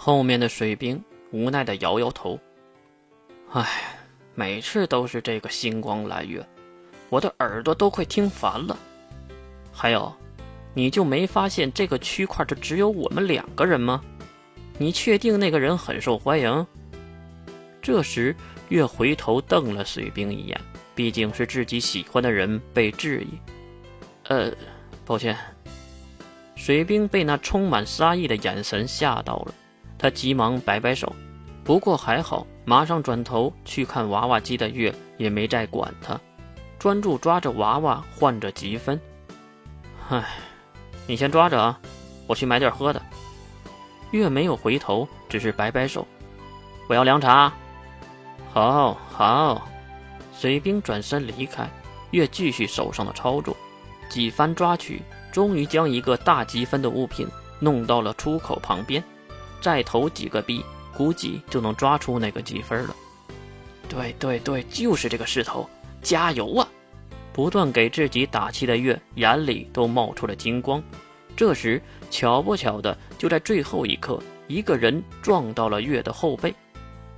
[0.00, 1.02] 后面的水兵
[1.32, 2.38] 无奈的摇摇头。
[3.50, 3.98] 唉，
[4.36, 6.46] 每次都是这个星光蓝月，
[7.10, 8.78] 我的耳朵都快听烦了。
[9.72, 10.14] 还有，
[10.72, 14.00] 你就没发现这个区块就只有我们两个人吗？
[14.78, 16.64] 你确定那个人很受欢迎？
[17.82, 18.36] 这时，
[18.68, 20.60] 月回头瞪了水兵一眼，
[20.94, 23.36] 毕竟是自己喜欢的人被质疑。
[24.28, 24.52] 呃，
[25.04, 25.36] 抱歉。
[26.54, 29.54] 水兵被那充满杀意的眼神吓到了，
[29.98, 31.12] 他急忙摆摆手。
[31.64, 36.18] 不过还好，马上转头去看娃娃机的月也没再管他，
[36.78, 38.98] 专注抓着娃娃换着积分。
[40.08, 40.24] 唉，
[41.06, 41.78] 你先抓着啊，
[42.26, 43.02] 我去买点喝的。
[44.12, 46.06] 月没有回头，只是摆摆手。
[46.88, 47.52] 我要凉茶。
[48.50, 49.68] 好好，
[50.34, 51.68] 水兵转身离开，
[52.12, 53.54] 月继续手上的操作，
[54.08, 57.28] 几番抓取，终于将一个大积分的物品
[57.60, 59.04] 弄到了出口旁边，
[59.60, 60.64] 再投几个币，
[60.96, 62.94] 估计就能抓出那个积分了。
[63.88, 65.68] 对对对，就是这个势头，
[66.02, 66.68] 加油啊！
[67.32, 70.82] 不断给自己打气的月眼里都冒出了金光。
[71.36, 76.52] 这时，巧不巧的，就在最后一刻，一个人撞到了月的后背，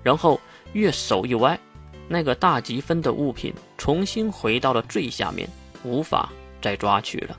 [0.02, 0.38] 然后
[0.75, 1.58] 月手一歪，
[2.06, 5.48] 那个大积分的物品重新回到了最下面，
[5.82, 7.36] 无法再抓取了。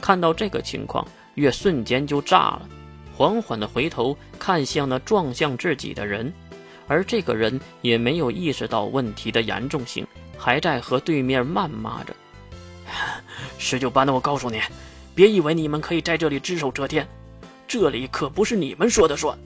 [0.00, 2.68] 看到这个情况，月瞬间就炸了，
[3.16, 6.32] 缓缓的回头看向那撞向自己的人，
[6.88, 12.14] 而这个人也没有意识到问题的严重性，还在和对面谩骂着
[13.56, 14.60] ：“十九班的，我告诉你。”
[15.14, 17.06] 别以为你们可以在这里只手遮天，
[17.68, 19.38] 这里可不是你们说的算。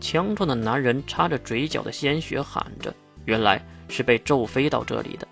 [0.00, 2.92] 强壮的男人擦着嘴角的鲜血喊着
[3.24, 5.28] ：“原来是被咒飞到这里的。”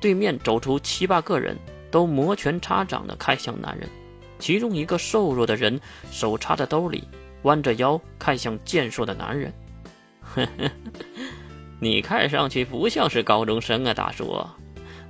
[0.00, 1.56] 对面走出七八个人，
[1.90, 3.88] 都摩拳擦掌地看向男人。
[4.42, 7.06] 其中一个瘦弱的人手插在兜里，
[7.42, 9.52] 弯着腰看向健硕的男人
[10.20, 10.68] ：“呵呵，
[11.78, 14.44] 你看上去不像是高中生啊，大叔，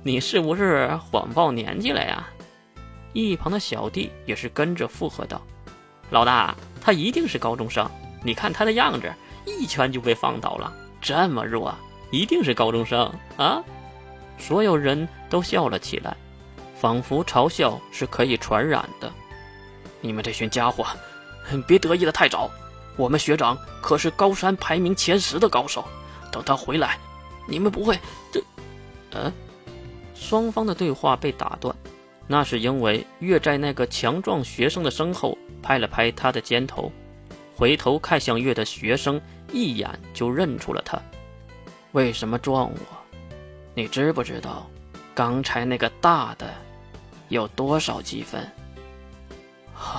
[0.03, 2.27] 你是不是谎报年纪了呀？”
[3.11, 5.41] 一旁的小弟也是跟着附和道
[6.11, 7.89] ：“老大，他一定是高中生。
[8.23, 9.11] 你看他的样子，
[9.47, 10.71] 一拳就被放倒了，
[11.01, 11.73] 这么弱，
[12.11, 13.63] 一定是高中生啊！”
[14.37, 16.15] 所有人都笑了起来，
[16.75, 19.11] 仿佛嘲笑是可以传染的。
[20.03, 20.85] 你们这群家伙，
[21.65, 22.51] 别得意的太早。
[22.97, 25.85] 我们学长可是高山排名前十的高手，
[26.29, 26.99] 等他回来，
[27.47, 27.97] 你们不会……
[28.29, 28.43] 这……
[29.11, 29.31] 嗯，
[30.13, 31.73] 双方的对话被打断。
[32.27, 36.91] 那是因为月在那个强壮学生的身后拍了拍他的肩头，
[37.55, 39.21] 回头看向月的学生
[39.53, 41.01] 一眼就认出了他。
[41.93, 42.79] 为什么撞我？
[43.73, 44.69] 你知不知道，
[45.15, 46.53] 刚才那个大的
[47.29, 48.45] 有多少积分？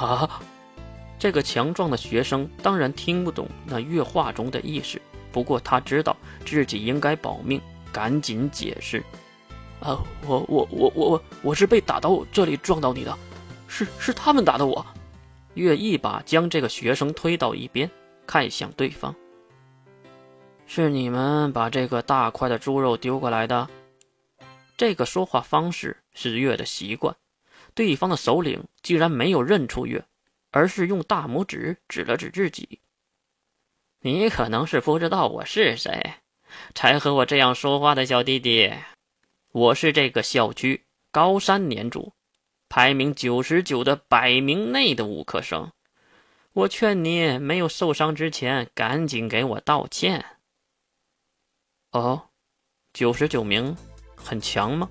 [0.05, 0.41] 啊！
[1.19, 5.01] 这个强壮的学生当然听不懂那月话中的意思，
[5.33, 7.61] 不过他知道自己应该保命，
[7.93, 9.03] 赶紧解释。
[9.81, 13.19] 啊，我我我我我我是被打到这里撞到你的，
[13.69, 14.85] 是是他们打的我。
[15.55, 17.91] 月一把将这个学生推到一边，
[18.27, 19.15] 看向对方。
[20.67, 23.69] 是你们把这个大块的猪肉丢过来的？
[24.77, 27.15] 这个说话方式是月的习惯。
[27.75, 30.05] 对方的首领竟然没有认出月，
[30.51, 32.81] 而是用大拇指指了指自己。
[34.01, 36.15] 你可能是不知道我是谁，
[36.75, 38.73] 才和我这样说话的小弟弟。
[39.51, 42.13] 我是这个校区高山年主，
[42.69, 45.73] 排名九十九的百名内的五科生。
[46.53, 50.25] 我劝你没有受伤之前，赶紧给我道歉。
[51.91, 52.31] 哦，
[52.93, 53.77] 九十九名，
[54.15, 54.89] 很强吗？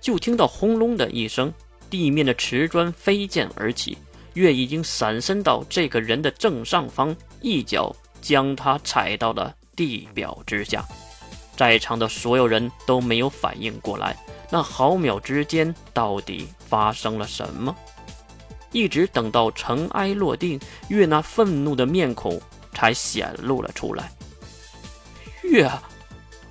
[0.00, 1.52] 就听到轰隆的一声，
[1.90, 3.96] 地面的瓷砖飞溅而起，
[4.34, 10.84] 月已经闪身到这个人的正上方，一脚将他踩到了地表之下。
[11.56, 14.16] 在场的所有人都没有反应过来，
[14.50, 17.74] 那毫秒之间到底发生了什么？
[18.70, 22.40] 一直等到尘埃落定，月那愤怒的面孔
[22.72, 24.12] 才显露了出来。
[25.42, 25.68] 月，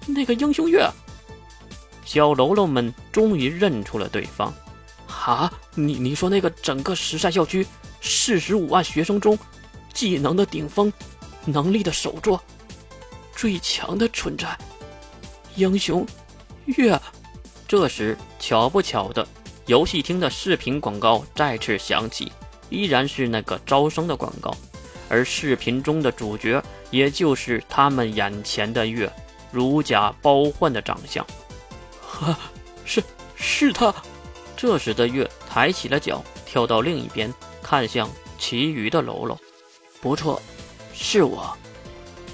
[0.07, 0.89] 那个英雄月，
[2.03, 4.53] 小喽啰们终于认出了对方。
[5.27, 7.67] 啊，你你说那个整个石山校区
[7.99, 9.37] 四十五万学生中，
[9.93, 10.91] 技能的顶峰，
[11.43, 12.41] 能力的首座，
[13.35, 14.57] 最强的存在。
[15.57, 16.07] 英雄
[16.67, 16.97] 月，
[17.67, 19.27] 这时巧不巧的，
[19.65, 22.31] 游戏厅的视频广告再次响起，
[22.69, 24.55] 依然是那个招生的广告，
[25.09, 29.11] 而视频中的主角也就是他们眼前的月，
[29.51, 31.27] 如假包换的长相。
[32.01, 32.33] 呵，
[32.85, 33.03] 是
[33.35, 33.93] 是他。
[34.57, 37.31] 这时的月抬起了脚，跳到另一边，
[37.61, 38.09] 看向
[38.39, 39.39] 其余的喽啰。
[40.01, 40.41] 不错，
[40.93, 41.55] 是我。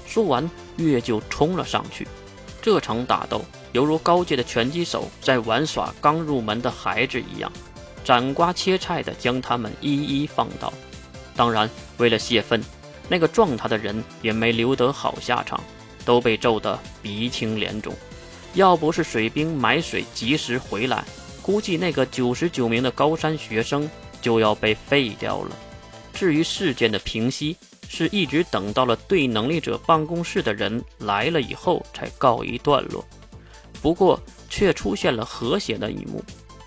[0.06, 2.08] 说完，月就冲了上去。
[2.62, 7.52] 这场打斗犹如高阶的拳击手在玩耍刚入门的孩子一样，
[8.02, 10.72] 斩瓜切菜的将他们一一放倒。
[11.36, 11.68] 当然，
[11.98, 12.64] 为了泄愤，
[13.06, 15.60] 那个撞他的人也没留得好下场，
[16.06, 17.92] 都被揍得鼻青脸肿。
[18.54, 21.04] 要不是水兵买水及时回来，
[21.44, 23.88] 估计那个九十九名的高山学生
[24.22, 25.54] 就要被废掉了。
[26.14, 27.54] 至于事件的平息，
[27.86, 33.04] 是一直等到了对能力者办公室的人来了以后才告一段落。
[33.82, 34.18] 不过，
[34.48, 36.24] 却出现了和谐的一幕：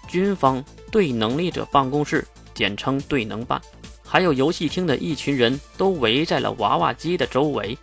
[0.07, 3.59] 军方对能力者办公室（简称对能办）
[4.05, 7.75] 还有游戏厅的一群人都围在了娃娃机的周围。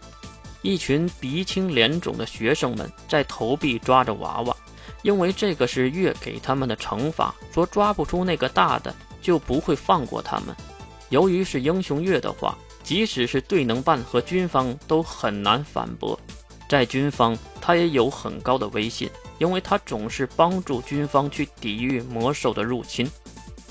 [0.62, 4.56] 一群鼻青脸肿的学生们在投币抓着娃娃，
[5.04, 10.56] 因为这个是月给他们的惩罚，说抓不出那个大的就不会放过他们。
[11.10, 16.18] 由于是英雄月的话，即使是对能办和军方都很难反驳。
[16.70, 23.06] 在军方，他也有很高的威信，因为他总是帮助军方去抵御魔兽的入侵。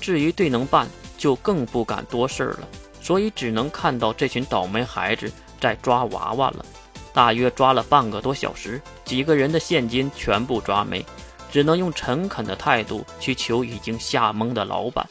[0.00, 0.88] 至于对能办，
[1.18, 2.68] 就更不敢多事了，
[3.02, 6.64] 所以只能看到这群倒霉孩子在抓娃娃了。
[7.14, 11.06] 大约抓了半个多小时，几个人的现金全部抓没，
[11.50, 15.08] 只能用诚恳的态度去求已经吓懵的老板。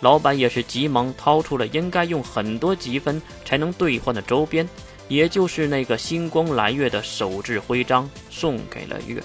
[0.00, 4.66] 老板也是急忙掏出了应该用很多积分才能兑换的周边，
[5.08, 9.22] 也就是那个星光蓝月的手制徽章，送给了月。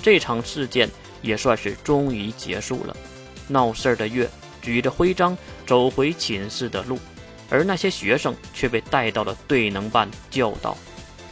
[0.00, 0.88] 这场事件
[1.22, 2.96] 也算是终于结束了。
[3.48, 4.30] 闹事儿的月
[4.62, 6.98] 举着徽章走回寝室的路，
[7.50, 10.76] 而那些学生却被带到了队能办教导。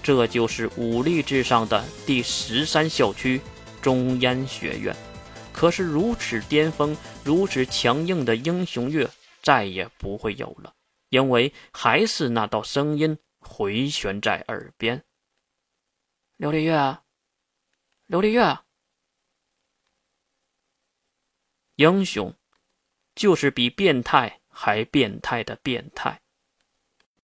[0.07, 3.41] 这就是武力至上的第十三校区
[3.83, 4.95] 中烟学院。
[5.53, 9.11] 可是如此巅峰、如此强硬的英雄月
[9.43, 10.73] 再也不会有了，
[11.09, 15.03] 因为还是那道声音回旋在耳边
[16.39, 16.77] ：“琉璃月，
[18.07, 18.57] 琉璃月，
[21.75, 22.33] 英雄，
[23.17, 26.21] 就是比变态还变态的变态。”